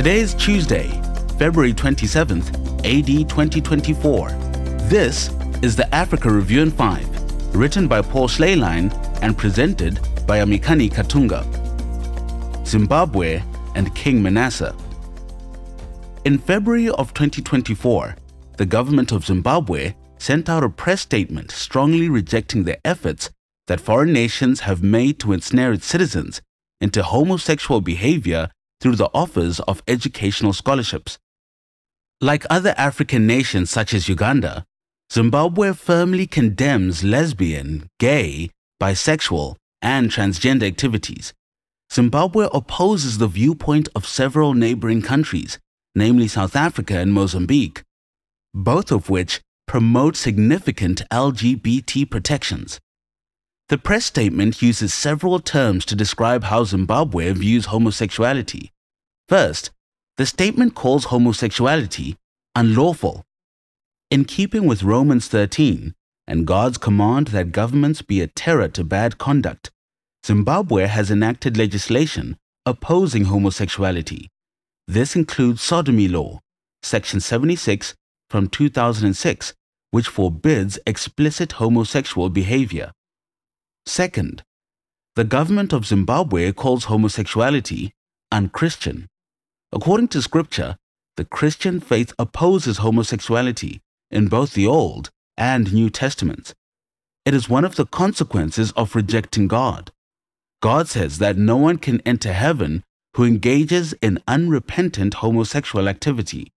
Today 0.00 0.20
is 0.20 0.32
Tuesday, 0.32 0.88
February 1.38 1.74
27th, 1.74 2.48
AD 2.86 3.28
2024. 3.28 4.30
This 4.88 5.28
is 5.60 5.76
the 5.76 5.94
Africa 5.94 6.30
Review 6.30 6.62
in 6.62 6.70
5, 6.70 7.54
written 7.54 7.86
by 7.86 8.00
Paul 8.00 8.26
Schlehlein 8.26 8.90
and 9.20 9.36
presented 9.36 9.96
by 10.26 10.38
Yamikani 10.38 10.90
Katunga. 10.90 11.44
Zimbabwe 12.66 13.42
and 13.74 13.94
King 13.94 14.22
Manasseh. 14.22 14.74
In 16.24 16.38
February 16.38 16.88
of 16.88 17.12
2024, 17.12 18.16
the 18.56 18.64
government 18.64 19.12
of 19.12 19.26
Zimbabwe 19.26 19.92
sent 20.16 20.48
out 20.48 20.64
a 20.64 20.70
press 20.70 21.02
statement 21.02 21.50
strongly 21.50 22.08
rejecting 22.08 22.64
the 22.64 22.78
efforts 22.86 23.28
that 23.66 23.82
foreign 23.82 24.14
nations 24.14 24.60
have 24.60 24.82
made 24.82 25.18
to 25.18 25.34
ensnare 25.34 25.74
its 25.74 25.84
citizens 25.84 26.40
into 26.80 27.02
homosexual 27.02 27.82
behavior 27.82 28.48
through 28.80 28.96
the 28.96 29.10
offers 29.12 29.60
of 29.60 29.82
educational 29.86 30.52
scholarships. 30.52 31.18
Like 32.20 32.44
other 32.50 32.74
African 32.76 33.26
nations 33.26 33.70
such 33.70 33.94
as 33.94 34.08
Uganda, 34.08 34.64
Zimbabwe 35.12 35.72
firmly 35.72 36.26
condemns 36.26 37.02
lesbian, 37.02 37.88
gay, 37.98 38.50
bisexual, 38.80 39.56
and 39.82 40.10
transgender 40.10 40.66
activities. 40.66 41.32
Zimbabwe 41.92 42.46
opposes 42.52 43.18
the 43.18 43.26
viewpoint 43.26 43.88
of 43.94 44.06
several 44.06 44.54
neighboring 44.54 45.02
countries, 45.02 45.58
namely 45.94 46.28
South 46.28 46.54
Africa 46.54 46.98
and 46.98 47.12
Mozambique, 47.12 47.82
both 48.54 48.92
of 48.92 49.10
which 49.10 49.40
promote 49.66 50.16
significant 50.16 51.02
LGBT 51.10 52.08
protections. 52.08 52.78
The 53.70 53.78
press 53.78 54.04
statement 54.04 54.62
uses 54.62 54.92
several 54.92 55.38
terms 55.38 55.84
to 55.84 55.94
describe 55.94 56.42
how 56.42 56.64
Zimbabwe 56.64 57.32
views 57.34 57.66
homosexuality. 57.66 58.72
First, 59.28 59.70
the 60.16 60.26
statement 60.26 60.74
calls 60.74 61.04
homosexuality 61.04 62.16
unlawful. 62.56 63.22
In 64.10 64.24
keeping 64.24 64.66
with 64.66 64.82
Romans 64.82 65.28
13 65.28 65.94
and 66.26 66.48
God's 66.48 66.78
command 66.78 67.28
that 67.28 67.52
governments 67.52 68.02
be 68.02 68.20
a 68.20 68.26
terror 68.26 68.66
to 68.66 68.82
bad 68.82 69.18
conduct, 69.18 69.70
Zimbabwe 70.26 70.88
has 70.88 71.08
enacted 71.08 71.56
legislation 71.56 72.38
opposing 72.66 73.26
homosexuality. 73.26 74.26
This 74.88 75.14
includes 75.14 75.62
sodomy 75.62 76.08
law, 76.08 76.40
section 76.82 77.20
76 77.20 77.94
from 78.28 78.48
2006, 78.48 79.54
which 79.92 80.08
forbids 80.08 80.76
explicit 80.86 81.52
homosexual 81.52 82.30
behavior. 82.30 82.90
Second, 83.86 84.42
the 85.16 85.24
government 85.24 85.72
of 85.72 85.86
Zimbabwe 85.86 86.52
calls 86.52 86.84
homosexuality 86.84 87.92
unchristian. 88.32 89.08
According 89.72 90.08
to 90.08 90.22
scripture, 90.22 90.76
the 91.16 91.24
Christian 91.24 91.80
faith 91.80 92.12
opposes 92.18 92.78
homosexuality 92.78 93.80
in 94.10 94.28
both 94.28 94.54
the 94.54 94.66
Old 94.66 95.10
and 95.36 95.72
New 95.72 95.90
Testaments. 95.90 96.54
It 97.24 97.34
is 97.34 97.48
one 97.48 97.64
of 97.64 97.76
the 97.76 97.86
consequences 97.86 98.72
of 98.72 98.94
rejecting 98.94 99.48
God. 99.48 99.90
God 100.62 100.88
says 100.88 101.18
that 101.18 101.36
no 101.36 101.56
one 101.56 101.78
can 101.78 102.00
enter 102.06 102.32
heaven 102.32 102.82
who 103.16 103.24
engages 103.24 103.92
in 104.00 104.22
unrepentant 104.28 105.14
homosexual 105.14 105.88
activity. 105.88 106.52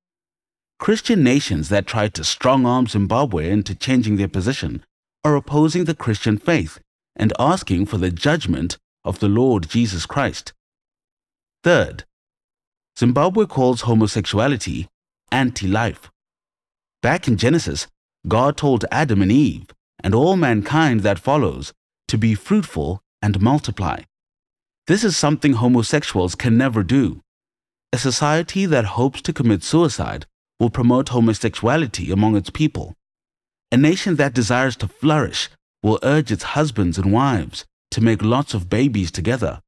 Christian 0.79 1.23
nations 1.23 1.69
that 1.69 1.88
try 1.88 2.07
to 2.09 2.23
strong 2.23 2.66
arm 2.66 2.88
Zimbabwe 2.88 3.49
into 3.49 3.73
changing 3.73 4.17
their 4.17 4.27
position 4.27 4.83
are 5.23 5.35
opposing 5.35 5.85
the 5.85 5.95
Christian 5.95 6.38
faith 6.38 6.79
and 7.16 7.33
asking 7.39 7.86
for 7.86 7.97
the 7.97 8.11
judgment 8.11 8.78
of 9.03 9.19
the 9.19 9.30
Lord 9.30 9.69
Jesus 9.69 10.06
Christ. 10.06 10.53
Third, 11.64 12.06
Zimbabwe 12.97 13.45
calls 13.45 13.81
homosexuality 13.81 14.88
anti 15.31 15.67
life. 15.67 16.11
Back 17.02 17.28
in 17.28 17.38
Genesis, 17.38 17.88
God 18.28 18.56
told 18.56 18.85
Adam 18.91 19.22
and 19.22 19.31
Eve 19.31 19.68
and 20.03 20.13
all 20.13 20.38
mankind 20.38 21.02
that 21.02 21.19
follows 21.19 21.73
to 22.07 22.18
be 22.18 22.35
fruitful 22.35 23.02
and 23.22 23.41
multiply. 23.41 24.02
This 24.88 25.03
is 25.03 25.18
something 25.18 25.53
homosexuals 25.53 26.35
can 26.35 26.57
never 26.57 26.84
do. 26.84 27.22
A 27.91 27.97
society 27.97 28.66
that 28.66 28.85
hopes 28.85 29.22
to 29.23 29.34
commit 29.34 29.63
suicide 29.63 30.25
will 30.59 30.69
promote 30.69 31.09
homosexuality 31.09 32.12
among 32.12 32.35
its 32.35 32.50
people. 32.50 32.94
A 33.72 33.78
nation 33.78 34.16
that 34.18 34.34
desires 34.34 34.75
to 34.78 34.88
flourish 34.88 35.50
will 35.83 35.99
urge 36.01 36.31
its 36.31 36.44
husbands 36.57 36.97
and 36.97 37.11
wives 37.11 37.66
to 37.91 38.01
make 38.01 38.23
lots 38.23 38.53
of 38.53 38.69
babies 38.69 39.11
together. 39.11 39.61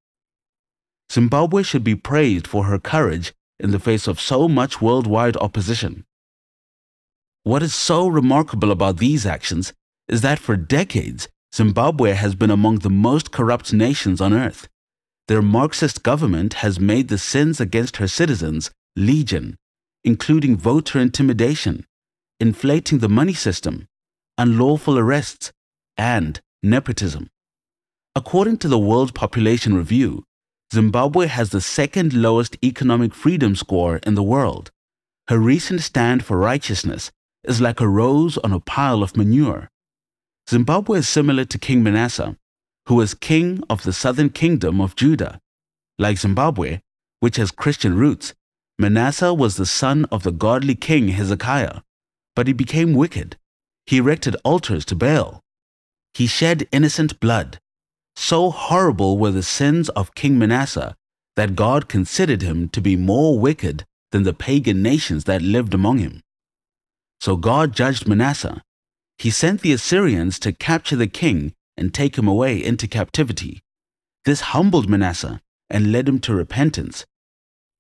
Zimbabwe 1.11 1.61
should 1.61 1.83
be 1.83 1.95
praised 1.95 2.47
for 2.47 2.63
her 2.63 2.79
courage 2.79 3.33
in 3.59 3.71
the 3.71 3.79
face 3.79 4.07
of 4.07 4.19
so 4.19 4.47
much 4.47 4.81
worldwide 4.81 5.37
opposition. 5.37 6.05
What 7.43 7.61
is 7.61 7.75
so 7.75 8.07
remarkable 8.07 8.71
about 8.71 8.97
these 8.97 9.25
actions 9.25 9.73
is 10.07 10.21
that 10.21 10.39
for 10.39 10.55
decades, 10.55 11.27
Zimbabwe 11.53 12.13
has 12.13 12.33
been 12.33 12.49
among 12.49 12.79
the 12.79 12.89
most 12.89 13.31
corrupt 13.31 13.71
nations 13.71 14.19
on 14.19 14.33
earth. 14.33 14.67
Their 15.27 15.41
Marxist 15.41 16.03
government 16.03 16.55
has 16.55 16.79
made 16.79 17.07
the 17.07 17.17
sins 17.17 17.61
against 17.61 17.97
her 17.97 18.07
citizens 18.07 18.71
legion, 18.95 19.57
including 20.03 20.57
voter 20.57 20.99
intimidation, 20.99 21.85
inflating 22.39 22.99
the 22.99 23.09
money 23.09 23.33
system, 23.33 23.87
unlawful 24.37 24.97
arrests, 24.97 25.51
and 25.97 26.41
nepotism. 26.63 27.29
According 28.15 28.57
to 28.59 28.67
the 28.67 28.79
World 28.79 29.13
Population 29.13 29.75
Review, 29.75 30.23
Zimbabwe 30.73 31.27
has 31.27 31.49
the 31.49 31.61
second 31.61 32.13
lowest 32.13 32.57
economic 32.63 33.13
freedom 33.13 33.55
score 33.55 33.97
in 33.97 34.15
the 34.15 34.23
world. 34.23 34.71
Her 35.27 35.37
recent 35.37 35.81
stand 35.81 36.23
for 36.23 36.37
righteousness 36.37 37.11
is 37.43 37.61
like 37.61 37.79
a 37.79 37.87
rose 37.87 38.37
on 38.39 38.51
a 38.51 38.59
pile 38.59 39.03
of 39.03 39.15
manure. 39.17 39.69
Zimbabwe 40.49 40.99
is 40.99 41.09
similar 41.09 41.45
to 41.45 41.57
King 41.57 41.83
Manasseh, 41.83 42.37
who 42.87 42.95
was 42.95 43.13
king 43.13 43.61
of 43.69 43.83
the 43.83 43.93
southern 43.93 44.29
kingdom 44.29 44.79
of 44.79 44.95
Judah. 44.95 45.39
Like 45.97 46.17
Zimbabwe, 46.17 46.81
which 47.19 47.37
has 47.37 47.51
Christian 47.51 47.97
roots, 47.97 48.33
Manasseh 48.77 49.33
was 49.33 49.55
the 49.55 49.65
son 49.65 50.05
of 50.11 50.23
the 50.23 50.31
godly 50.31 50.75
king 50.75 51.09
Hezekiah, 51.09 51.81
but 52.35 52.47
he 52.47 52.53
became 52.53 52.93
wicked. 52.93 53.37
He 53.85 53.97
erected 53.97 54.35
altars 54.43 54.85
to 54.85 54.95
Baal. 54.95 55.41
He 56.15 56.27
shed 56.27 56.69
innocent 56.71 57.19
blood. 57.19 57.59
So 58.15 58.49
horrible 58.49 59.17
were 59.17 59.31
the 59.31 59.43
sins 59.43 59.89
of 59.89 60.15
King 60.15 60.39
Manasseh 60.39 60.95
that 61.35 61.57
God 61.57 61.89
considered 61.89 62.41
him 62.41 62.69
to 62.69 62.79
be 62.79 62.95
more 62.95 63.37
wicked 63.37 63.83
than 64.13 64.23
the 64.23 64.33
pagan 64.33 64.81
nations 64.81 65.25
that 65.25 65.41
lived 65.41 65.73
among 65.73 65.97
him. 65.97 66.21
So 67.19 67.35
God 67.35 67.75
judged 67.75 68.07
Manasseh. 68.07 68.61
He 69.17 69.29
sent 69.29 69.59
the 69.59 69.73
Assyrians 69.73 70.39
to 70.39 70.53
capture 70.53 70.95
the 70.95 71.07
king 71.07 71.53
and 71.75 71.93
take 71.93 72.17
him 72.17 72.29
away 72.29 72.63
into 72.63 72.87
captivity. 72.87 73.59
This 74.23 74.55
humbled 74.55 74.89
Manasseh 74.89 75.41
and 75.69 75.91
led 75.91 76.07
him 76.07 76.19
to 76.19 76.33
repentance. 76.33 77.05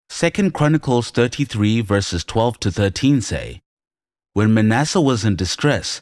2 0.09 0.51
Chronicles 0.51 1.09
33 1.09 1.79
verses 1.79 2.25
12 2.25 2.59
to 2.59 2.71
13 2.71 3.21
say, 3.21 3.61
When 4.33 4.53
Manasseh 4.53 4.99
was 4.99 5.23
in 5.23 5.37
distress, 5.37 6.01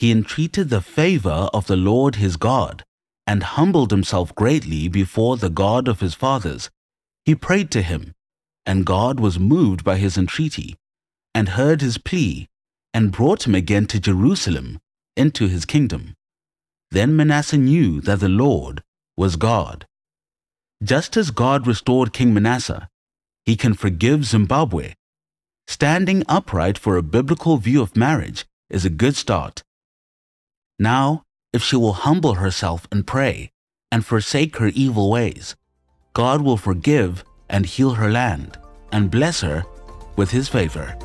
he 0.00 0.10
entreated 0.10 0.70
the 0.70 0.80
favor 0.80 1.50
of 1.52 1.66
the 1.66 1.76
Lord 1.76 2.14
his 2.14 2.38
God 2.38 2.84
and 3.26 3.42
humbled 3.42 3.90
himself 3.90 4.34
greatly 4.34 4.88
before 4.88 5.36
the 5.36 5.50
God 5.50 5.88
of 5.88 6.00
his 6.00 6.14
fathers. 6.14 6.70
He 7.26 7.34
prayed 7.34 7.70
to 7.72 7.82
him, 7.82 8.14
and 8.64 8.86
God 8.86 9.20
was 9.20 9.38
moved 9.38 9.84
by 9.84 9.98
his 9.98 10.16
entreaty 10.16 10.74
and 11.34 11.50
heard 11.50 11.82
his 11.82 11.98
plea 11.98 12.48
and 12.94 13.12
brought 13.12 13.46
him 13.46 13.54
again 13.54 13.86
to 13.88 14.00
Jerusalem 14.00 14.78
into 15.18 15.48
his 15.48 15.66
kingdom. 15.66 16.14
Then 16.90 17.14
Manasseh 17.14 17.58
knew 17.58 18.00
that 18.00 18.20
the 18.20 18.28
Lord 18.30 18.82
was 19.18 19.36
God. 19.36 19.86
Just 20.82 21.14
as 21.14 21.30
God 21.30 21.66
restored 21.66 22.14
King 22.14 22.32
Manasseh, 22.32 22.88
he 23.44 23.54
can 23.54 23.74
forgive 23.74 24.24
Zimbabwe. 24.24 24.94
Standing 25.66 26.24
upright 26.26 26.78
for 26.78 26.96
a 26.96 27.02
biblical 27.02 27.58
view 27.58 27.82
of 27.82 27.98
marriage 27.98 28.46
is 28.70 28.86
a 28.86 28.90
good 28.90 29.14
start. 29.14 29.62
Now, 30.80 31.24
if 31.52 31.62
she 31.62 31.76
will 31.76 31.92
humble 31.92 32.36
herself 32.36 32.88
and 32.90 33.06
pray 33.06 33.50
and 33.92 34.02
forsake 34.02 34.56
her 34.56 34.68
evil 34.68 35.10
ways, 35.10 35.54
God 36.14 36.40
will 36.40 36.56
forgive 36.56 37.22
and 37.50 37.66
heal 37.66 37.90
her 37.90 38.10
land 38.10 38.56
and 38.90 39.10
bless 39.10 39.42
her 39.42 39.64
with 40.16 40.30
his 40.30 40.48
favor. 40.48 40.96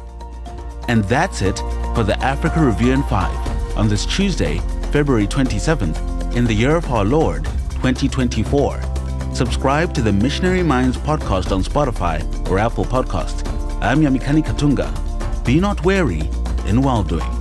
And 0.87 1.03
that's 1.03 1.41
it 1.41 1.57
for 1.93 2.03
the 2.03 2.17
Africa 2.23 2.61
Review 2.63 2.93
in 2.93 3.03
5 3.03 3.77
on 3.77 3.89
this 3.89 4.05
Tuesday, 4.05 4.59
February 4.93 5.27
27th, 5.27 6.33
in 6.37 6.45
the 6.45 6.53
year 6.53 6.77
of 6.77 6.89
our 6.89 7.03
Lord, 7.03 7.43
2024. 7.83 8.81
Subscribe 9.33 9.93
to 9.93 10.01
the 10.01 10.13
Missionary 10.13 10.63
Minds 10.63 10.95
podcast 10.95 11.51
on 11.51 11.61
Spotify 11.61 12.23
or 12.49 12.59
Apple 12.59 12.85
Podcasts. 12.85 13.45
I'm 13.81 13.99
Yamikani 13.99 14.41
Katunga. 14.41 15.43
Be 15.43 15.59
not 15.59 15.83
weary 15.83 16.21
in 16.65 16.81
well 16.81 17.03
doing. 17.03 17.34